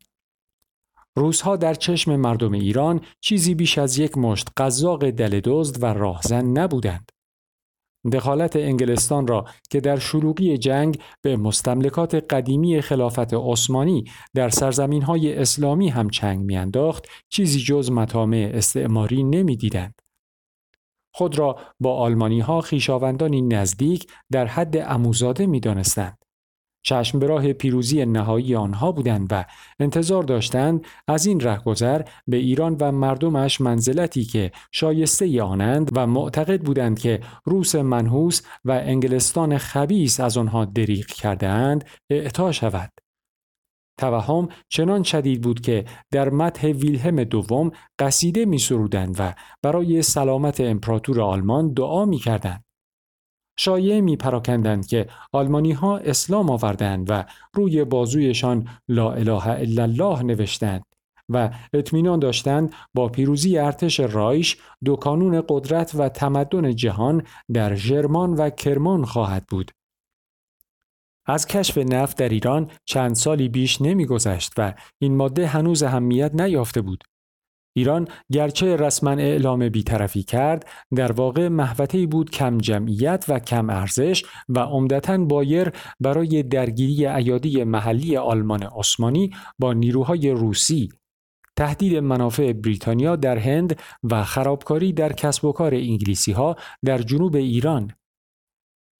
روزها 1.16 1.57
در 1.57 1.75
چشم 1.75 2.16
مردم 2.16 2.53
ایران 2.53 3.01
چیزی 3.20 3.55
بیش 3.55 3.79
از 3.79 3.99
یک 3.99 4.18
مشت 4.18 4.49
قزاق 4.57 5.11
دل 5.11 5.40
دزد 5.44 5.83
و 5.83 5.87
راهزن 5.87 6.44
نبودند. 6.44 7.11
دخالت 8.12 8.56
انگلستان 8.56 9.26
را 9.26 9.44
که 9.70 9.80
در 9.80 9.98
شلوغی 9.98 10.58
جنگ 10.58 10.98
به 11.22 11.37
مستملکات 11.37 12.14
قدیمی 12.14 12.80
خلافت 12.80 13.34
عثمانی 13.34 14.04
در 14.34 14.48
سرزمین 14.48 15.02
های 15.02 15.34
اسلامی 15.38 15.88
هم 15.88 16.11
چنگ 16.11 16.40
میانداخت 16.40 17.06
چیزی 17.28 17.61
جز 17.61 17.90
مطامع 17.90 18.50
استعماری 18.54 19.24
نمی‌دیدند. 19.24 19.94
خود 21.14 21.38
را 21.38 21.56
با 21.80 21.96
آلمانی 21.96 22.40
ها 22.40 22.61
خیشاوندانی 22.61 23.42
نزدیک 23.42 24.06
در 24.32 24.46
حد 24.46 24.76
اموزاده 24.76 25.46
می 25.46 25.61
دانستند. 25.61 26.17
چشم 26.88 27.18
به 27.18 27.27
راه 27.27 27.53
پیروزی 27.53 28.07
نهایی 28.07 28.55
آنها 28.55 28.92
بودند 28.92 29.29
و 29.31 29.44
انتظار 29.81 30.22
داشتند 30.22 30.85
از 31.09 31.27
این 31.27 31.40
رهگذر 31.40 32.03
به 32.29 32.37
ایران 32.37 32.77
و 32.81 32.92
مردمش 32.92 33.61
منزلتی 33.61 34.24
که 34.24 34.53
شایسته 34.72 35.42
آنند 35.42 35.90
و 35.96 36.07
معتقد 36.07 36.61
بودند 36.61 36.98
که 36.98 37.20
روس 37.44 37.74
منحوس 37.74 38.42
و 38.64 38.70
انگلستان 38.70 39.59
خبیس 39.59 40.20
از 40.20 40.37
آنها 40.37 40.64
دریغ 40.64 41.07
کرده 41.07 41.48
اند 41.48 41.85
اعطا 42.11 42.53
شود. 42.53 42.92
توهم 43.98 44.48
چنان 44.68 45.03
شدید 45.03 45.40
بود 45.40 45.61
که 45.61 45.85
در 46.11 46.31
متح 46.31 46.68
ویلهم 46.68 47.24
دوم 47.24 47.70
قصیده 47.98 48.44
می 48.44 48.59
سرودند 48.59 49.16
و 49.18 49.35
برای 49.62 50.03
سلامت 50.03 50.61
امپراتور 50.61 51.20
آلمان 51.20 51.72
دعا 51.72 52.05
می 52.05 52.18
کردند. 52.18 52.67
شایعه 53.59 54.01
می 54.01 54.16
پراکندند 54.16 54.87
که 54.87 55.07
آلمانی 55.33 55.73
ها 55.73 55.99
اسلام 55.99 56.51
آوردند 56.51 57.11
و 57.11 57.25
روی 57.55 57.85
بازویشان 57.85 58.68
لا 58.88 59.12
اله 59.12 59.47
الا 59.49 59.83
الله 59.83 60.23
نوشتند 60.23 60.83
و 61.29 61.51
اطمینان 61.73 62.18
داشتند 62.18 62.75
با 62.94 63.09
پیروزی 63.09 63.59
ارتش 63.59 64.01
رایش 64.01 64.57
دو 64.85 64.97
کانون 64.97 65.44
قدرت 65.49 65.94
و 65.94 66.09
تمدن 66.09 66.75
جهان 66.75 67.23
در 67.53 67.75
ژرمان 67.75 68.35
و 68.35 68.51
کرمان 68.51 69.05
خواهد 69.05 69.47
بود. 69.47 69.71
از 71.27 71.47
کشف 71.47 71.79
نفت 71.79 72.18
در 72.18 72.29
ایران 72.29 72.71
چند 72.85 73.14
سالی 73.14 73.49
بیش 73.49 73.83
نمیگذشت 73.83 74.53
و 74.57 74.75
این 74.99 75.16
ماده 75.16 75.47
هنوز 75.47 75.83
اهمیت 75.83 76.35
نیافته 76.35 76.81
بود. 76.81 77.05
ایران 77.79 78.09
گرچه 78.33 78.77
رسما 78.77 79.11
اعلام 79.11 79.69
بیطرفی 79.69 80.23
کرد 80.23 80.67
در 80.97 81.12
واقع 81.12 81.49
محوطه‌ای 81.49 82.07
بود 82.07 82.31
کم 82.31 82.59
جمعیت 82.59 83.25
و 83.29 83.38
کم 83.38 83.71
ارزش 83.71 84.25
و 84.49 84.59
عمدتا 84.59 85.19
بایر 85.19 85.73
برای 86.01 86.43
درگیری 86.43 87.07
ایادی 87.07 87.64
محلی 87.64 88.17
آلمان 88.17 88.62
عثمانی 88.62 89.31
با 89.59 89.73
نیروهای 89.73 90.31
روسی. 90.31 90.88
تهدید 91.57 91.97
منافع 91.97 92.53
بریتانیا 92.53 93.17
در 93.17 93.38
هند 93.38 93.81
و 94.11 94.25
خرابکاری 94.25 94.93
در 94.93 95.12
کسب 95.12 95.45
و 95.45 95.53
کار 95.53 95.75
انگلیسی 95.75 96.33
ها 96.33 96.57
در 96.85 96.99
جنوب 96.99 97.37
ایران. 97.37 97.93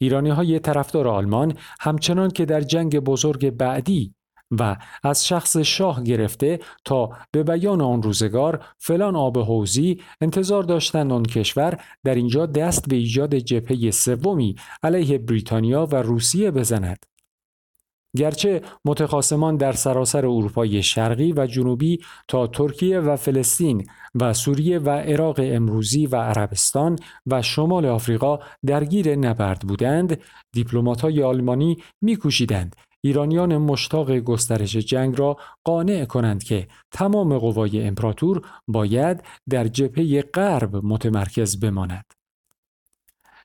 ایرانی 0.01 0.31
های 0.31 0.59
طرفدار 0.59 1.09
آلمان 1.09 1.55
همچنان 1.81 2.31
که 2.31 2.45
در 2.45 2.61
جنگ 2.61 2.99
بزرگ 2.99 3.51
بعدی 3.51 4.15
و 4.51 4.77
از 5.03 5.27
شخص 5.27 5.57
شاه 5.57 6.03
گرفته 6.03 6.59
تا 6.85 7.11
به 7.31 7.43
بیان 7.43 7.81
آن 7.81 8.03
روزگار 8.03 8.65
فلان 8.79 9.17
آب 9.17 9.39
حوزی 9.39 10.01
انتظار 10.21 10.63
داشتند 10.63 11.13
آن 11.13 11.23
کشور 11.23 11.81
در 12.05 12.15
اینجا 12.15 12.47
دست 12.47 12.89
به 12.89 12.97
ایجاد 12.97 13.35
جبهه 13.35 13.91
سومی 13.91 14.57
علیه 14.83 15.19
بریتانیا 15.19 15.87
و 15.87 15.97
روسیه 15.97 16.51
بزند. 16.51 17.07
گرچه 18.17 18.63
متخاصمان 18.85 19.57
در 19.57 19.73
سراسر 19.73 20.27
اروپای 20.27 20.83
شرقی 20.83 21.33
و 21.33 21.47
جنوبی 21.47 21.99
تا 22.29 22.47
ترکیه 22.47 23.01
و 23.01 23.17
فلسطین 23.17 23.87
و 24.15 24.33
سوریه 24.33 24.79
و 24.79 24.91
عراق 24.91 25.37
امروزی 25.43 26.07
و 26.07 26.17
عربستان 26.17 26.99
و 27.27 27.43
شمال 27.43 27.87
آفریقا 27.87 28.39
درگیر 28.67 29.17
نبرد 29.17 29.61
بودند 29.61 30.21
دیپلمات‌های 30.53 31.23
آلمانی 31.23 31.77
میکوشیدند 32.03 32.77
ایرانیان 33.01 33.57
مشتاق 33.57 34.13
گسترش 34.13 34.77
جنگ 34.77 35.19
را 35.19 35.37
قانع 35.65 36.05
کنند 36.05 36.43
که 36.43 36.69
تمام 36.91 37.39
قوای 37.39 37.87
امپراتور 37.87 38.47
باید 38.69 39.25
در 39.49 39.69
جبهه 39.69 40.23
غرب 40.23 40.77
متمرکز 40.77 41.61
بماند. 41.61 42.05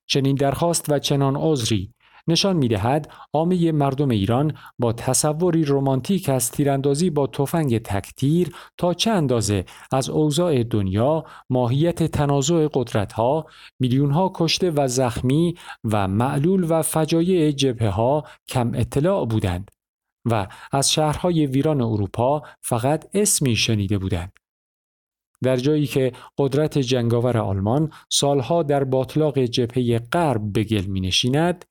چنین 0.06 0.36
درخواست 0.36 0.86
و 0.90 1.00
چنان 1.00 1.36
عذری 1.36 1.94
نشان 2.28 2.56
می 2.56 2.68
دهد 2.68 3.12
عامه 3.34 3.72
مردم 3.72 4.10
ایران 4.10 4.54
با 4.80 4.94
تصوری 4.94 5.66
رمانتیک 5.66 6.30
از 6.30 6.52
تیراندازی 6.52 7.10
با 7.10 7.28
تفنگ 7.28 7.78
تکتیر 7.78 8.56
تا 8.78 8.94
چه 8.94 9.12
اندازه 9.12 9.66
از 9.92 10.10
اوضاع 10.10 10.64
دنیا 10.64 11.24
ماهیت 11.50 12.04
تنازع 12.04 12.68
قدرتها 12.74 13.46
میلیونها 13.80 14.32
کشته 14.36 14.72
و 14.72 14.88
زخمی 14.88 15.56
و 15.84 16.08
معلول 16.08 16.66
و 16.70 16.82
فجایع 16.82 17.52
جبهه 17.52 17.90
ها 17.90 18.24
کم 18.48 18.72
اطلاع 18.74 19.26
بودند 19.26 19.72
و 20.26 20.48
از 20.72 20.92
شهرهای 20.92 21.46
ویران 21.46 21.82
اروپا 21.82 22.44
فقط 22.62 23.10
اسمی 23.14 23.56
شنیده 23.56 23.98
بودند. 23.98 24.34
در 25.44 25.56
جایی 25.56 25.88
که 25.88 26.12
قدرت 26.38 26.78
جنگاور 26.78 27.38
آلمان 27.38 27.92
سالها 28.10 28.64
در 28.64 28.84
باطلاق 28.84 29.40
جبهه 29.40 30.00
غرب 30.00 30.54
به 30.54 30.64
گل 30.64 30.86
می 30.86 31.02
نشیند، 31.02 31.66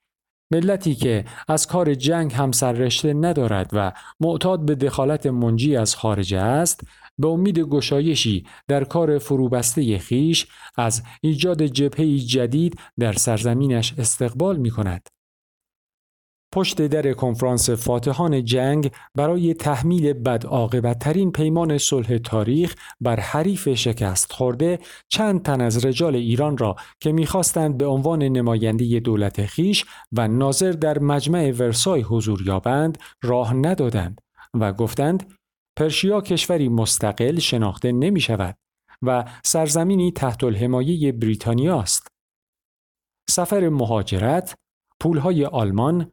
ملتی 0.52 0.94
که 0.94 1.24
از 1.48 1.66
کار 1.66 1.94
جنگ 1.94 2.32
هم 2.32 2.52
سررشته 2.52 3.14
ندارد 3.14 3.70
و 3.72 3.92
معتاد 4.20 4.64
به 4.64 4.74
دخالت 4.74 5.26
منجی 5.26 5.76
از 5.76 5.96
خارج 5.96 6.34
است 6.34 6.80
به 7.18 7.28
امید 7.28 7.58
گشایشی 7.58 8.46
در 8.68 8.84
کار 8.84 9.18
فروبسته 9.18 9.98
خیش 9.98 10.46
از 10.76 11.02
ایجاد 11.20 11.62
جبهه 11.62 12.18
جدید 12.18 12.78
در 12.98 13.12
سرزمینش 13.12 13.94
استقبال 13.98 14.56
می 14.56 14.70
کند. 14.70 15.08
پشت 16.52 16.82
در 16.82 17.12
کنفرانس 17.12 17.70
فاتحان 17.70 18.44
جنگ 18.44 18.90
برای 19.14 19.54
تحمیل 19.54 20.12
بد 20.12 20.98
ترین 20.98 21.32
پیمان 21.32 21.78
صلح 21.78 22.18
تاریخ 22.18 22.74
بر 23.00 23.20
حریف 23.20 23.74
شکست 23.74 24.32
خورده 24.32 24.78
چند 25.08 25.42
تن 25.42 25.60
از 25.60 25.84
رجال 25.84 26.16
ایران 26.16 26.58
را 26.58 26.76
که 27.00 27.12
می‌خواستند 27.12 27.78
به 27.78 27.86
عنوان 27.86 28.22
نماینده 28.22 29.00
دولت 29.00 29.46
خیش 29.46 29.84
و 30.12 30.28
ناظر 30.28 30.72
در 30.72 30.98
مجمع 30.98 31.50
ورسای 31.50 32.00
حضور 32.00 32.42
یابند 32.46 32.98
راه 33.22 33.54
ندادند 33.54 34.20
و 34.54 34.72
گفتند 34.72 35.32
پرشیا 35.78 36.20
کشوری 36.20 36.68
مستقل 36.68 37.38
شناخته 37.38 37.92
نمی 37.92 38.20
شود 38.20 38.56
و 39.02 39.24
سرزمینی 39.44 40.12
تحت 40.12 40.44
الحمایه 40.44 41.12
بریتانیا 41.12 41.80
است. 41.80 42.08
سفر 43.30 43.68
مهاجرت، 43.68 44.54
پولهای 45.00 45.44
آلمان، 45.44 46.12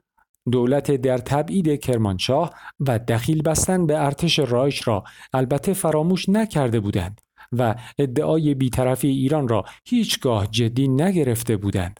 دولت 0.51 0.91
در 0.91 1.17
تبعید 1.17 1.79
کرمانشاه 1.79 2.53
و 2.79 2.99
دخیل 2.99 3.41
بستن 3.41 3.85
به 3.85 4.05
ارتش 4.05 4.39
رایش 4.39 4.87
را 4.87 5.03
البته 5.33 5.73
فراموش 5.73 6.29
نکرده 6.29 6.79
بودند 6.79 7.21
و 7.51 7.75
ادعای 7.97 8.53
بیطرفی 8.53 9.07
ایران 9.07 9.47
را 9.47 9.65
هیچگاه 9.85 10.47
جدی 10.47 10.87
نگرفته 10.87 11.57
بودند. 11.57 11.99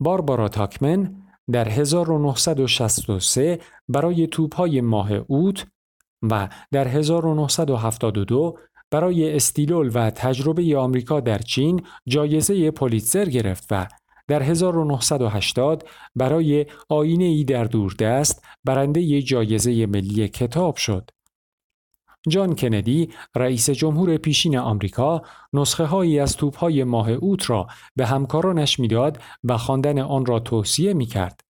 باربارا 0.00 0.48
تاکمن 0.48 1.14
در 1.52 1.68
1963 1.68 3.58
برای 3.88 4.26
توپهای 4.26 4.80
ماه 4.80 5.12
اوت 5.12 5.66
و 6.22 6.48
در 6.72 6.88
1972 6.88 8.58
برای 8.90 9.36
استیلول 9.36 9.90
و 9.94 10.10
تجربه 10.10 10.76
آمریکا 10.78 11.20
در 11.20 11.38
چین 11.38 11.82
جایزه 12.08 12.70
پولیتزر 12.70 13.24
گرفت 13.24 13.66
و 13.70 13.86
در 14.28 14.42
1980 14.42 15.88
برای 16.16 16.66
آینه 16.88 17.24
ای 17.24 17.44
در 17.44 17.64
دوردست 17.64 18.44
برنده 18.64 19.22
جایزه 19.22 19.86
ملی 19.86 20.28
کتاب 20.28 20.76
شد. 20.76 21.10
جان 22.28 22.54
کندی 22.54 23.10
رئیس 23.36 23.70
جمهور 23.70 24.16
پیشین 24.16 24.58
آمریکا 24.58 25.22
نسخه 25.52 25.84
هایی 25.84 26.18
از 26.18 26.36
توپ 26.36 26.56
های 26.56 26.84
ماه 26.84 27.10
اوت 27.10 27.50
را 27.50 27.66
به 27.96 28.06
همکارانش 28.06 28.80
می‌داد 28.80 29.22
و 29.44 29.58
خواندن 29.58 29.98
آن 29.98 30.26
را 30.26 30.40
توصیه 30.40 30.94
می 30.94 31.06
کرد. 31.06 31.40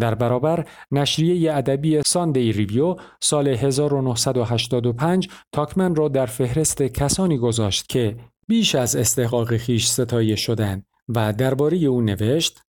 در 0.00 0.14
برابر 0.14 0.68
نشریه 0.90 1.54
ادبی 1.54 2.02
ساندی 2.02 2.52
ریویو 2.52 2.96
سال 3.20 3.48
1985 3.48 5.28
تاکمن 5.52 5.94
را 5.94 6.08
در 6.08 6.26
فهرست 6.26 6.82
کسانی 6.82 7.38
گذاشت 7.38 7.88
که 7.88 8.16
بیش 8.48 8.74
از 8.74 8.96
استحقاق 8.96 9.56
خیش 9.56 9.86
ستایه 9.86 10.36
شدند 10.36 10.86
و 11.08 11.32
درباره 11.32 11.76
او 11.76 12.00
نوشت 12.00 12.62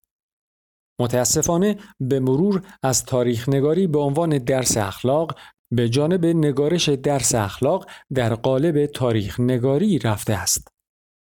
متاسفانه 1.01 1.77
به 1.99 2.19
مرور 2.19 2.61
از 2.83 3.05
تاریخ 3.05 3.49
نگاری 3.49 3.87
به 3.87 3.99
عنوان 3.99 4.37
درس 4.37 4.77
اخلاق 4.77 5.39
به 5.71 5.89
جانب 5.89 6.25
نگارش 6.25 6.89
درس 6.89 7.35
اخلاق 7.35 7.89
در 8.13 8.35
قالب 8.35 8.85
تاریخ 8.85 9.39
نگاری 9.39 9.99
رفته 9.99 10.33
است. 10.33 10.76